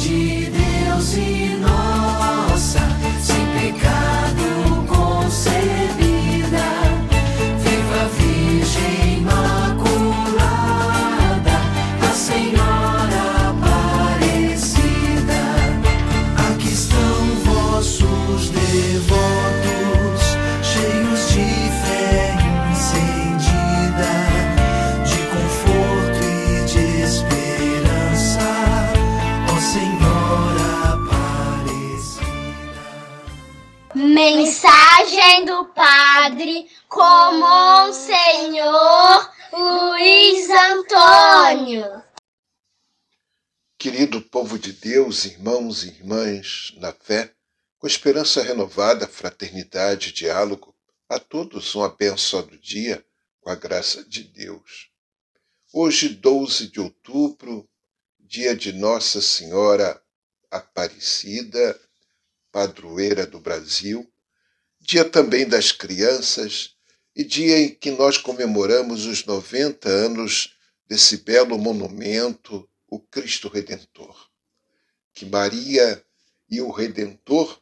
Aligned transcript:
Jesus. 0.00 0.39
Querido 44.00 44.22
povo 44.22 44.58
de 44.58 44.72
Deus, 44.72 45.26
irmãos 45.26 45.84
e 45.84 45.88
irmãs 45.88 46.72
na 46.78 46.90
fé, 46.90 47.34
com 47.78 47.86
esperança 47.86 48.42
renovada, 48.42 49.06
fraternidade, 49.06 50.10
diálogo, 50.10 50.74
a 51.06 51.18
todos 51.18 51.74
um 51.74 51.82
abençoado 51.82 52.56
dia 52.56 53.04
com 53.42 53.50
a 53.50 53.54
graça 53.54 54.02
de 54.02 54.24
Deus. 54.24 54.88
Hoje, 55.70 56.08
12 56.08 56.68
de 56.68 56.80
outubro, 56.80 57.68
dia 58.18 58.56
de 58.56 58.72
Nossa 58.72 59.20
Senhora 59.20 60.02
Aparecida, 60.50 61.78
padroeira 62.50 63.26
do 63.26 63.38
Brasil, 63.38 64.10
dia 64.80 65.04
também 65.04 65.46
das 65.46 65.72
crianças 65.72 66.74
e 67.14 67.22
dia 67.22 67.58
em 67.58 67.74
que 67.74 67.90
nós 67.90 68.16
comemoramos 68.16 69.04
os 69.04 69.26
90 69.26 69.90
anos 69.90 70.56
desse 70.88 71.18
belo 71.18 71.58
monumento, 71.58 72.66
o 72.90 72.98
Cristo 72.98 73.48
Redentor. 73.48 74.28
Que 75.14 75.24
Maria 75.24 76.04
e 76.50 76.60
o 76.60 76.70
Redentor 76.70 77.58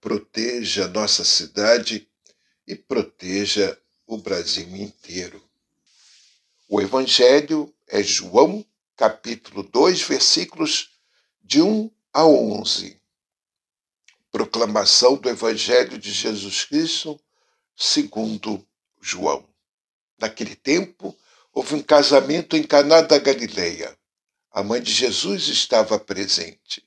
proteja 0.00 0.86
nossa 0.88 1.24
cidade 1.24 2.06
e 2.66 2.74
proteja 2.74 3.80
o 4.06 4.18
Brasil 4.18 4.68
inteiro. 4.76 5.42
O 6.68 6.80
Evangelho 6.82 7.72
é 7.86 8.02
João, 8.02 8.62
capítulo 8.94 9.62
2, 9.62 10.02
versículos 10.02 10.98
de 11.42 11.62
1 11.62 11.90
a 12.12 12.26
11 12.26 12.98
proclamação 14.30 15.16
do 15.16 15.28
Evangelho 15.28 15.98
de 15.98 16.12
Jesus 16.12 16.64
Cristo 16.64 17.20
segundo 17.76 18.64
João. 19.00 19.44
Naquele 20.16 20.54
tempo, 20.54 21.12
houve 21.52 21.74
um 21.74 21.82
casamento 21.82 22.56
em 22.56 22.62
Caná 22.62 23.00
da 23.00 23.18
Galileia. 23.18 23.97
A 24.50 24.62
mãe 24.62 24.82
de 24.82 24.92
Jesus 24.92 25.48
estava 25.48 25.98
presente. 25.98 26.86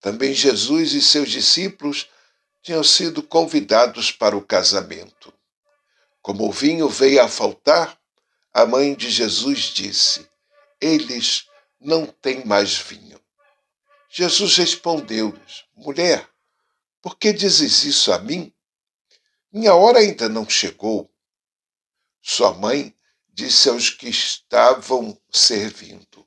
Também 0.00 0.34
Jesus 0.34 0.92
e 0.92 1.02
seus 1.02 1.30
discípulos 1.30 2.08
tinham 2.62 2.84
sido 2.84 3.22
convidados 3.22 4.12
para 4.12 4.36
o 4.36 4.44
casamento. 4.44 5.32
Como 6.22 6.48
o 6.48 6.52
vinho 6.52 6.88
veio 6.88 7.22
a 7.22 7.28
faltar, 7.28 7.98
a 8.52 8.64
mãe 8.64 8.94
de 8.94 9.10
Jesus 9.10 9.60
disse: 9.64 10.28
Eles 10.80 11.46
não 11.80 12.06
têm 12.06 12.44
mais 12.44 12.78
vinho. 12.78 13.20
Jesus 14.08 14.56
respondeu-lhes: 14.56 15.64
Mulher, 15.74 16.28
por 17.02 17.18
que 17.18 17.32
dizes 17.32 17.84
isso 17.84 18.12
a 18.12 18.18
mim? 18.18 18.54
Minha 19.52 19.74
hora 19.74 19.98
ainda 19.98 20.28
não 20.28 20.48
chegou. 20.48 21.10
Sua 22.22 22.54
mãe 22.54 22.96
disse 23.28 23.68
aos 23.68 23.90
que 23.90 24.08
estavam 24.08 25.20
servindo: 25.30 26.26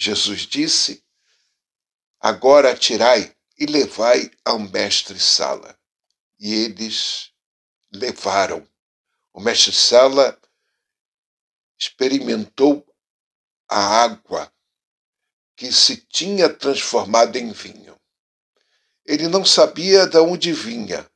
Jesus 0.00 0.42
disse: 0.42 1.04
Agora 2.20 2.76
tirai 2.76 3.36
e 3.58 3.66
levai 3.66 4.30
ao 4.44 4.58
mestre-sala. 4.60 5.76
E 6.38 6.54
eles 6.54 7.32
levaram. 7.92 8.66
O 9.32 9.40
mestre-sala 9.40 10.40
experimentou 11.76 12.86
a 13.68 14.04
água 14.04 14.52
que 15.56 15.72
se 15.72 15.96
tinha 15.96 16.48
transformado 16.48 17.34
em 17.34 17.50
vinho. 17.50 18.00
Ele 19.04 19.26
não 19.26 19.44
sabia 19.44 20.06
de 20.06 20.18
onde 20.18 20.52
vinha, 20.52 21.10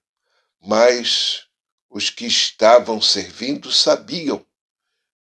mas 0.61 1.47
os 1.89 2.11
que 2.11 2.27
estavam 2.27 3.01
servindo 3.01 3.71
sabiam, 3.71 4.45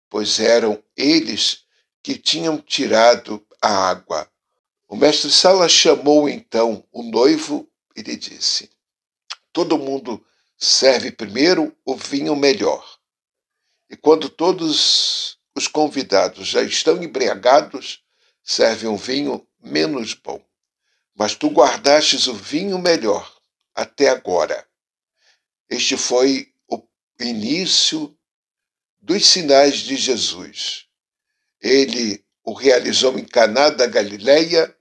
pois 0.08 0.40
eram 0.40 0.82
eles 0.96 1.64
que 2.02 2.16
tinham 2.16 2.58
tirado 2.58 3.46
a 3.62 3.68
água. 3.90 4.30
O 4.88 4.96
mestre 4.96 5.30
Sala 5.30 5.68
chamou 5.68 6.28
então 6.28 6.84
o 6.92 7.02
noivo 7.02 7.68
e 7.96 8.02
lhe 8.02 8.16
disse: 8.16 8.70
Todo 9.52 9.78
mundo 9.78 10.24
serve 10.56 11.10
primeiro 11.10 11.76
o 11.84 11.94
vinho 11.96 12.34
melhor. 12.36 12.98
E 13.88 13.96
quando 13.96 14.28
todos 14.28 15.38
os 15.54 15.66
convidados 15.66 16.48
já 16.48 16.62
estão 16.62 17.02
embriagados, 17.02 18.02
serve 18.42 18.86
um 18.86 18.96
vinho 18.96 19.46
menos 19.60 20.14
bom 20.14 20.42
mas 21.20 21.34
tu 21.34 21.48
guardastes 21.48 22.26
o 22.28 22.34
vinho 22.34 22.78
melhor 22.78 23.38
até 23.74 24.08
agora. 24.08 24.66
Este 25.68 25.94
foi 25.94 26.50
o 26.66 26.82
início 27.20 28.16
dos 28.98 29.26
sinais 29.26 29.80
de 29.80 29.96
Jesus. 29.96 30.86
Ele 31.60 32.24
o 32.50 32.54
realizou 32.54 33.18
em 33.18 33.24
Caná 33.24 33.70
da 33.70 33.86
Galileia 33.86 34.74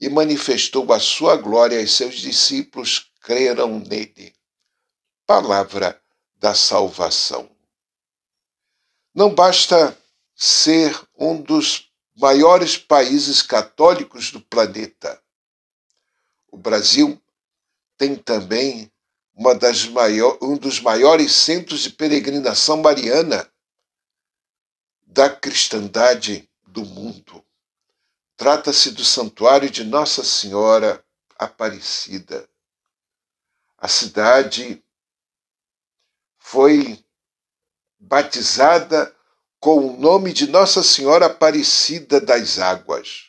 e 0.00 0.08
manifestou 0.08 0.92
a 0.92 1.00
sua 1.00 1.36
glória 1.36 1.80
e 1.80 1.88
seus 1.88 2.16
discípulos 2.16 3.10
creram 3.20 3.78
nele. 3.80 4.34
Palavra 5.26 6.00
da 6.36 6.54
salvação. 6.54 7.50
Não 9.14 9.34
basta 9.34 9.96
ser 10.34 10.94
um 11.18 11.40
dos 11.40 11.90
maiores 12.14 12.76
países 12.76 13.42
católicos 13.42 14.30
do 14.30 14.40
planeta 14.40 15.20
o 16.56 16.58
Brasil 16.58 17.22
tem 17.98 18.16
também 18.16 18.90
uma 19.34 19.54
das 19.54 19.84
maior, 19.84 20.38
um 20.40 20.56
dos 20.56 20.80
maiores 20.80 21.32
centros 21.32 21.80
de 21.80 21.90
peregrinação 21.90 22.78
mariana 22.78 23.46
da 25.02 25.28
cristandade 25.28 26.48
do 26.76 26.84
mundo. 26.84 27.44
Trata-se 28.36 28.90
do 28.90 29.04
Santuário 29.04 29.70
de 29.70 29.84
Nossa 29.84 30.22
Senhora 30.22 31.04
Aparecida. 31.38 32.48
A 33.78 33.88
cidade 33.88 34.82
foi 36.38 37.04
batizada 37.98 39.14
com 39.58 39.88
o 39.88 39.96
nome 39.96 40.32
de 40.32 40.46
Nossa 40.46 40.82
Senhora 40.82 41.26
Aparecida 41.26 42.20
das 42.20 42.58
Águas 42.58 43.26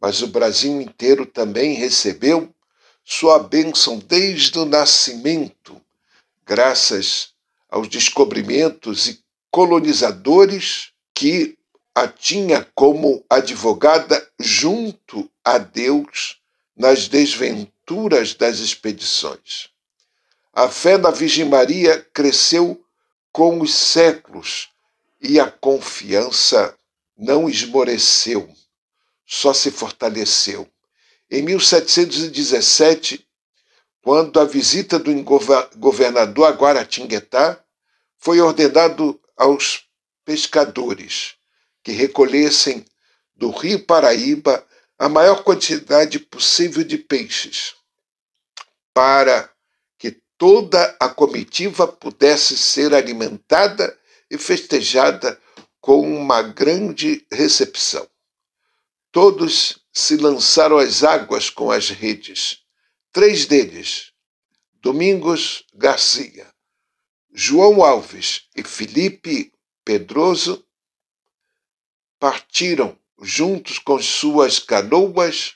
mas 0.00 0.22
o 0.22 0.28
Brasil 0.28 0.80
inteiro 0.80 1.26
também 1.26 1.74
recebeu 1.74 2.54
sua 3.04 3.38
bênção 3.38 3.98
desde 3.98 4.58
o 4.58 4.64
nascimento, 4.64 5.80
graças 6.44 7.32
aos 7.68 7.88
descobrimentos 7.88 9.08
e 9.08 9.20
colonizadores 9.50 10.92
que 11.14 11.57
a 11.98 12.06
tinha 12.06 12.64
como 12.76 13.24
advogada 13.28 14.24
junto 14.38 15.28
a 15.44 15.58
Deus 15.58 16.38
nas 16.76 17.08
desventuras 17.08 18.34
das 18.34 18.60
expedições. 18.60 19.68
A 20.52 20.68
fé 20.68 20.96
na 20.96 21.10
Virgem 21.10 21.46
Maria 21.46 21.98
cresceu 22.14 22.80
com 23.32 23.60
os 23.60 23.74
séculos 23.74 24.68
e 25.20 25.40
a 25.40 25.50
confiança 25.50 26.72
não 27.16 27.48
esmoreceu 27.48 28.48
só 29.26 29.52
se 29.52 29.72
fortaleceu. 29.72 30.70
Em 31.28 31.42
1717, 31.42 33.26
quando 34.02 34.38
a 34.38 34.44
visita 34.44 35.00
do 35.00 35.12
governador 35.76 36.52
Guaratinguetá, 36.52 37.60
foi 38.16 38.40
ordenado 38.40 39.20
aos 39.36 39.82
pescadores 40.24 41.37
que 41.82 41.92
recolhessem 41.92 42.84
do 43.34 43.50
rio 43.50 43.84
Paraíba 43.84 44.66
a 44.98 45.08
maior 45.08 45.44
quantidade 45.44 46.18
possível 46.18 46.82
de 46.82 46.98
peixes, 46.98 47.74
para 48.92 49.48
que 49.96 50.20
toda 50.36 50.96
a 50.98 51.08
comitiva 51.08 51.86
pudesse 51.86 52.58
ser 52.58 52.92
alimentada 52.92 53.96
e 54.30 54.36
festejada 54.36 55.40
com 55.80 56.00
uma 56.00 56.42
grande 56.42 57.24
recepção. 57.32 58.08
Todos 59.12 59.78
se 59.92 60.16
lançaram 60.16 60.78
às 60.78 61.02
águas 61.02 61.48
com 61.48 61.70
as 61.70 61.88
redes. 61.88 62.58
Três 63.12 63.46
deles, 63.46 64.12
Domingos 64.82 65.64
Garcia, 65.74 66.46
João 67.32 67.82
Alves 67.82 68.42
e 68.54 68.62
Felipe 68.62 69.52
Pedroso, 69.84 70.64
partiram 72.18 72.98
juntos 73.20 73.78
com 73.78 74.00
suas 74.00 74.58
canoas 74.58 75.54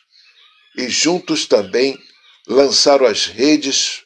e 0.76 0.88
juntos 0.88 1.46
também 1.46 1.98
lançaram 2.46 3.06
as 3.06 3.26
redes 3.26 4.04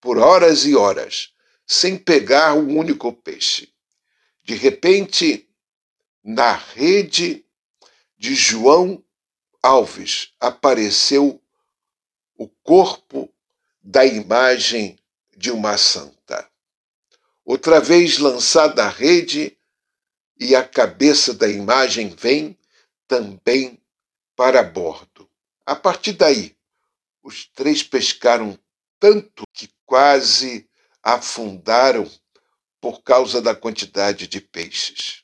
por 0.00 0.18
horas 0.18 0.66
e 0.66 0.76
horas, 0.76 1.32
sem 1.66 1.96
pegar 1.96 2.54
um 2.54 2.78
único 2.78 3.12
peixe. 3.12 3.72
De 4.42 4.54
repente, 4.54 5.48
na 6.22 6.52
rede 6.52 7.44
de 8.18 8.34
João 8.34 9.02
Alves 9.62 10.34
apareceu 10.38 11.42
o 12.36 12.48
corpo 12.48 13.32
da 13.82 14.04
imagem 14.04 14.98
de 15.36 15.50
uma 15.50 15.78
santa. 15.78 16.48
Outra 17.44 17.80
vez 17.80 18.18
lançada 18.18 18.84
a 18.84 18.88
rede, 18.88 19.56
e 20.38 20.54
a 20.54 20.66
cabeça 20.66 21.32
da 21.32 21.48
imagem 21.48 22.08
vem 22.08 22.58
também 23.06 23.80
para 24.36 24.62
bordo. 24.62 25.28
A 25.64 25.74
partir 25.76 26.12
daí, 26.12 26.56
os 27.22 27.46
três 27.54 27.82
pescaram 27.82 28.58
tanto 28.98 29.44
que 29.52 29.68
quase 29.86 30.68
afundaram 31.02 32.10
por 32.80 33.02
causa 33.02 33.40
da 33.40 33.54
quantidade 33.54 34.26
de 34.26 34.40
peixes. 34.40 35.22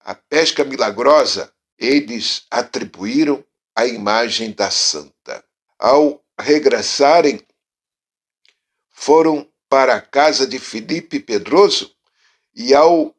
A 0.00 0.14
pesca 0.14 0.64
milagrosa 0.64 1.52
eles 1.78 2.44
atribuíram 2.50 3.44
à 3.74 3.86
imagem 3.86 4.52
da 4.52 4.70
santa. 4.70 5.42
Ao 5.78 6.22
regressarem, 6.38 7.40
foram 8.90 9.50
para 9.66 9.94
a 9.94 10.00
casa 10.00 10.46
de 10.46 10.58
Felipe 10.58 11.18
Pedroso 11.18 11.96
e, 12.54 12.74
ao 12.74 13.16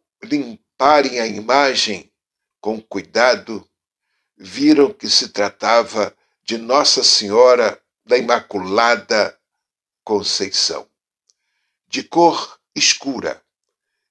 limparem 0.81 1.19
a 1.19 1.27
imagem 1.27 2.11
com 2.59 2.81
cuidado, 2.81 3.67
viram 4.35 4.91
que 4.91 5.07
se 5.07 5.29
tratava 5.29 6.15
de 6.43 6.57
Nossa 6.57 7.03
Senhora 7.03 7.79
da 8.03 8.17
Imaculada 8.17 9.39
Conceição, 10.03 10.87
de 11.87 12.03
cor 12.03 12.59
escura. 12.73 13.39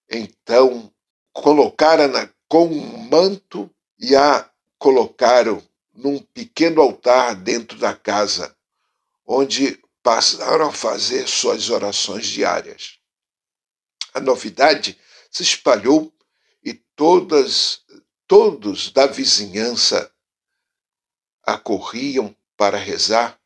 Então 0.08 0.93
colocaram-na 1.32 2.31
com 2.49 2.67
um 2.67 2.99
manto 2.99 3.69
e 3.99 4.14
a 4.14 4.49
colocaram 4.78 5.61
num 5.93 6.20
pequeno 6.20 6.81
altar 6.82 7.34
dentro 7.34 7.78
da 7.78 7.96
casa, 7.96 8.56
onde 9.26 9.82
passaram 10.05 10.69
a 10.69 10.72
fazer 10.72 11.26
suas 11.26 11.69
orações 11.69 12.28
diárias. 12.28 13.00
A 14.14 14.20
novidade 14.20 14.96
se 15.32 15.43
espalhou 15.43 16.12
todas, 17.00 17.81
todos 18.26 18.91
da 18.93 19.06
vizinhança 19.06 20.12
acorriam 21.43 22.37
para 22.58 22.76
rezar 22.76 23.41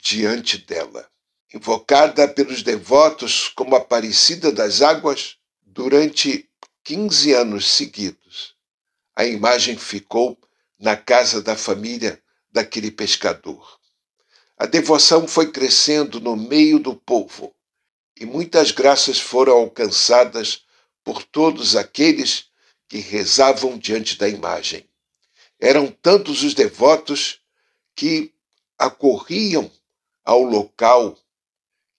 diante 0.00 0.58
dela. 0.58 1.10
Invocada 1.52 2.28
pelos 2.28 2.62
devotos 2.62 3.48
como 3.48 3.74
Aparecida 3.74 4.52
das 4.52 4.82
Águas, 4.82 5.36
durante 5.64 6.48
15 6.84 7.32
anos 7.32 7.68
seguidos, 7.72 8.54
a 9.16 9.26
imagem 9.26 9.76
ficou 9.76 10.38
na 10.78 10.96
casa 10.96 11.42
da 11.42 11.56
família 11.56 12.22
daquele 12.52 12.92
pescador. 12.92 13.80
A 14.56 14.64
devoção 14.64 15.26
foi 15.26 15.50
crescendo 15.50 16.20
no 16.20 16.36
meio 16.36 16.78
do 16.78 16.94
povo 16.94 17.52
e 18.16 18.24
muitas 18.24 18.70
graças 18.70 19.18
foram 19.18 19.54
alcançadas 19.54 20.64
por 21.02 21.24
todos 21.24 21.74
aqueles 21.74 22.46
que 22.88 22.98
rezavam 22.98 23.78
diante 23.78 24.16
da 24.16 24.28
imagem. 24.28 24.88
Eram 25.60 25.88
tantos 25.88 26.42
os 26.42 26.54
devotos 26.54 27.40
que 27.94 28.32
acorriam 28.78 29.70
ao 30.24 30.42
local 30.42 31.18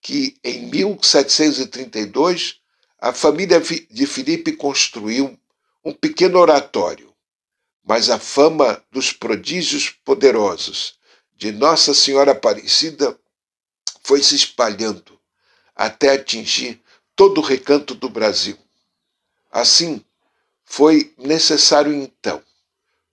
que, 0.01 0.37
em 0.43 0.67
1732, 0.67 2.59
a 2.99 3.13
família 3.13 3.59
de 3.59 4.07
Filipe 4.07 4.51
construiu 4.53 5.37
um 5.83 5.93
pequeno 5.93 6.39
oratório. 6.39 7.13
Mas 7.83 8.09
a 8.09 8.19
fama 8.19 8.83
dos 8.91 9.11
prodígios 9.11 9.89
poderosos 9.89 10.97
de 11.35 11.51
Nossa 11.51 11.93
Senhora 11.93 12.31
Aparecida 12.31 13.17
foi 14.03 14.21
se 14.21 14.35
espalhando 14.35 15.19
até 15.75 16.13
atingir 16.13 16.81
todo 17.15 17.39
o 17.39 17.43
recanto 17.43 17.93
do 17.93 18.09
Brasil. 18.09 18.57
Assim, 19.51 20.03
foi 20.69 21.13
necessário 21.17 21.93
então 21.93 22.43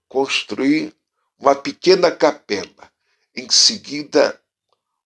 construir 0.08 0.92
uma 1.38 1.54
pequena 1.54 2.10
capela, 2.10 2.90
em 3.34 3.48
seguida, 3.48 4.40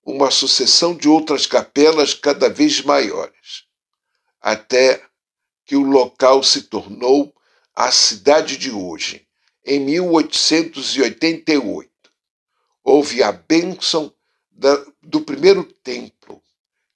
uma 0.02 0.30
sucessão 0.30 0.96
de 0.96 1.06
outras 1.08 1.46
capelas 1.46 2.14
cada 2.14 2.48
vez 2.48 2.80
maiores, 2.80 3.66
até 4.40 5.04
que 5.66 5.76
o 5.76 5.82
local 5.82 6.42
se 6.42 6.62
tornou 6.62 7.34
a 7.76 7.92
cidade 7.92 8.56
de 8.56 8.70
hoje, 8.70 9.28
em 9.64 9.78
1888. 9.80 11.90
Houve 12.82 13.22
a 13.22 13.30
bênção 13.30 14.10
da, 14.50 14.82
do 15.02 15.20
primeiro 15.20 15.64
templo, 15.64 16.42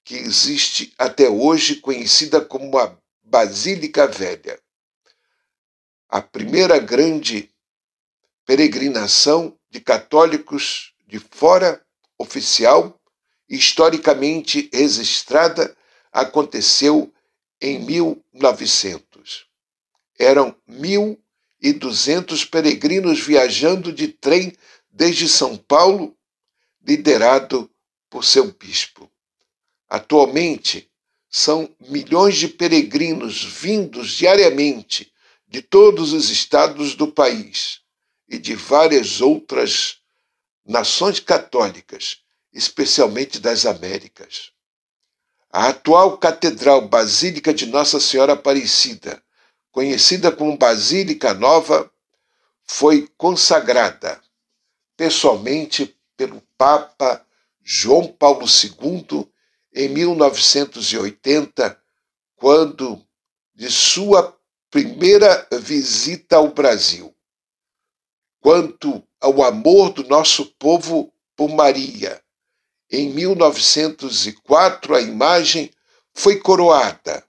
que 0.03 0.15
existe 0.15 0.91
até 0.97 1.29
hoje, 1.29 1.75
conhecida 1.75 2.41
como 2.41 2.79
a 2.79 2.97
Basílica 3.23 4.07
Velha. 4.07 4.62
A 6.13 6.21
primeira 6.21 6.77
grande 6.77 7.49
peregrinação 8.45 9.57
de 9.71 9.81
católicos 9.81 10.93
de 11.07 11.17
fora 11.17 11.83
oficial 12.19 13.01
historicamente 13.49 14.69
registrada 14.71 15.75
aconteceu 16.11 17.11
em 17.59 17.79
1900. 17.79 19.47
Eram 20.19 20.55
1.200 20.69 22.47
peregrinos 22.47 23.19
viajando 23.19 23.91
de 23.91 24.07
trem 24.09 24.53
desde 24.91 25.27
São 25.27 25.57
Paulo, 25.57 26.15
liderado 26.85 27.67
por 28.07 28.23
seu 28.23 28.51
bispo. 28.51 29.09
Atualmente, 29.89 30.91
são 31.27 31.75
milhões 31.79 32.37
de 32.37 32.49
peregrinos 32.49 33.43
vindos 33.43 34.11
diariamente 34.11 35.11
de 35.53 35.61
todos 35.61 36.13
os 36.13 36.31
estados 36.31 36.95
do 36.95 37.07
país 37.07 37.81
e 38.27 38.39
de 38.39 38.55
várias 38.55 39.21
outras 39.21 39.99
nações 40.65 41.19
católicas, 41.19 42.23
especialmente 42.51 43.39
das 43.39 43.63
Américas. 43.63 44.51
A 45.51 45.67
atual 45.67 46.17
Catedral 46.17 46.87
Basílica 46.87 47.53
de 47.53 47.67
Nossa 47.67 47.99
Senhora 47.99 48.33
Aparecida, 48.33 49.21
conhecida 49.71 50.31
como 50.31 50.57
Basílica 50.57 51.35
Nova, 51.35 51.87
foi 52.63 53.07
consagrada 53.15 54.19
pessoalmente 54.97 55.95
pelo 56.17 56.41
Papa 56.57 57.23
João 57.61 58.07
Paulo 58.07 58.47
II 58.47 59.29
em 59.71 59.87
1980, 59.87 61.79
quando 62.37 62.99
de 63.53 63.69
sua 63.69 64.35
primeira 64.73 65.47
visita 65.51 66.37
ao 66.37 66.47
Brasil 66.47 67.13
quanto 68.41 69.07
ao 69.21 69.43
amor 69.43 69.91
do 69.93 70.03
nosso 70.07 70.47
povo 70.57 71.13
por 71.35 71.47
Maria. 71.47 72.19
Em 72.89 73.13
1904, 73.13 74.95
a 74.95 75.01
imagem 75.01 75.71
foi 76.11 76.39
coroada, 76.39 77.23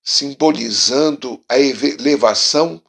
simbolizando 0.00 1.42
a 1.48 1.58
elevação 1.58 2.80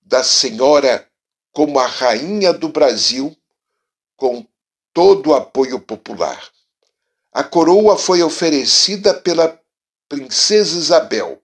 da 0.00 0.24
Senhora 0.24 1.06
como 1.52 1.78
a 1.78 1.86
rainha 1.86 2.54
do 2.54 2.70
Brasil, 2.70 3.36
com 4.16 4.46
todo 4.94 5.28
o 5.28 5.34
apoio 5.34 5.78
popular. 5.78 6.42
A 7.30 7.44
coroa 7.44 7.98
foi 7.98 8.22
oferecida 8.22 9.12
pela 9.12 9.60
princesa 10.08 10.78
Isabel. 10.78 11.43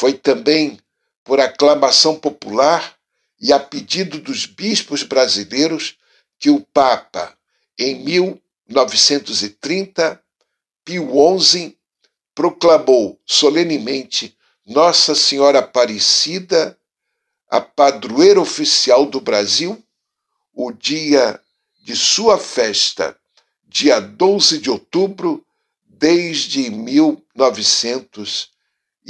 Foi 0.00 0.14
também 0.14 0.80
por 1.22 1.38
aclamação 1.40 2.18
popular 2.18 2.96
e 3.38 3.52
a 3.52 3.60
pedido 3.60 4.18
dos 4.18 4.46
bispos 4.46 5.02
brasileiros 5.02 5.98
que 6.38 6.48
o 6.48 6.62
Papa, 6.62 7.36
em 7.78 8.02
1930, 8.02 10.18
Pio 10.86 11.38
XI, 11.38 11.76
proclamou 12.34 13.20
solenemente 13.26 14.34
Nossa 14.64 15.14
Senhora 15.14 15.58
Aparecida, 15.58 16.78
a 17.46 17.60
padroeira 17.60 18.40
oficial 18.40 19.04
do 19.04 19.20
Brasil, 19.20 19.84
o 20.54 20.72
dia 20.72 21.38
de 21.82 21.94
sua 21.94 22.38
festa 22.38 23.14
dia 23.68 24.00
12 24.00 24.60
de 24.60 24.70
outubro 24.70 25.44
desde 25.84 26.70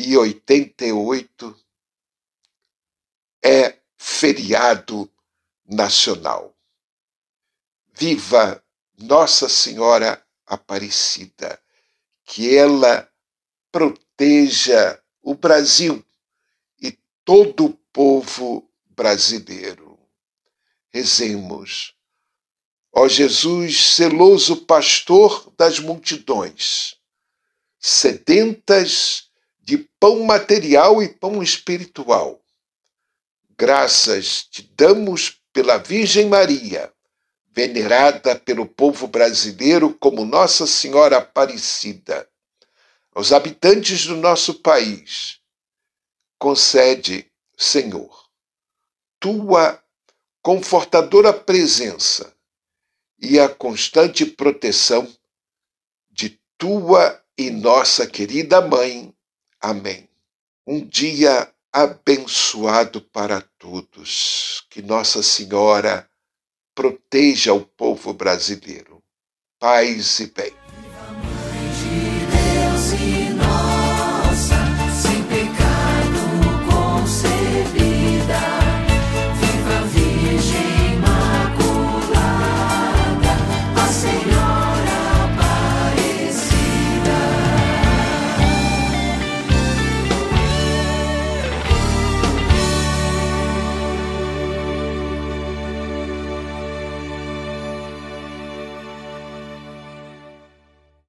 1988 0.00 1.56
é 3.44 3.78
feriado 3.96 5.10
nacional. 5.66 6.54
Viva 7.92 8.62
Nossa 8.98 9.48
Senhora 9.48 10.24
Aparecida, 10.46 11.60
que 12.24 12.56
ela 12.56 13.10
proteja 13.70 15.00
o 15.22 15.34
Brasil 15.34 16.04
e 16.80 16.92
todo 17.24 17.66
o 17.66 17.74
povo 17.92 18.68
brasileiro. 18.90 19.98
Rezemos 20.92 21.94
Ó 22.92 23.06
Jesus, 23.06 23.94
zeloso 23.96 24.56
pastor 24.66 25.52
das 25.56 25.78
multidões, 25.78 26.96
sedentas 27.78 29.29
de 29.70 29.78
pão 30.00 30.24
material 30.24 31.00
e 31.00 31.08
pão 31.08 31.40
espiritual, 31.40 32.42
graças 33.56 34.42
te 34.42 34.62
damos 34.62 35.40
pela 35.52 35.76
Virgem 35.76 36.26
Maria, 36.26 36.92
venerada 37.52 38.34
pelo 38.34 38.66
povo 38.66 39.06
brasileiro 39.06 39.94
como 39.94 40.24
Nossa 40.24 40.66
Senhora 40.66 41.18
Aparecida. 41.18 42.28
Aos 43.14 43.30
habitantes 43.30 44.06
do 44.06 44.16
nosso 44.16 44.54
país, 44.54 45.38
concede, 46.36 47.30
Senhor, 47.56 48.28
tua 49.20 49.80
confortadora 50.42 51.32
presença 51.32 52.34
e 53.20 53.38
a 53.38 53.48
constante 53.48 54.26
proteção 54.26 55.08
de 56.10 56.40
tua 56.58 57.24
e 57.38 57.52
nossa 57.52 58.04
querida 58.04 58.60
mãe. 58.60 59.14
Amém. 59.60 60.08
Um 60.66 60.86
dia 60.86 61.52
abençoado 61.72 63.00
para 63.00 63.42
todos. 63.58 64.66
Que 64.70 64.80
Nossa 64.80 65.22
Senhora 65.22 66.08
proteja 66.74 67.52
o 67.52 67.64
povo 67.64 68.12
brasileiro. 68.12 69.02
Paz 69.58 70.18
e 70.20 70.26
bem. 70.28 70.59